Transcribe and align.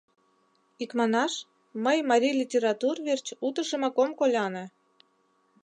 Икманаш, 0.83 1.33
мый 1.83 1.97
марий 2.09 2.35
литератур 2.41 2.95
верч 3.07 3.27
утыжымак 3.47 3.95
ом 4.03 4.11
коляне. 4.19 4.65